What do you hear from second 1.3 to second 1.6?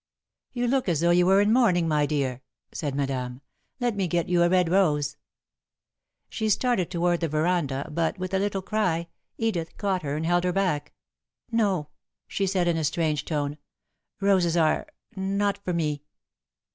in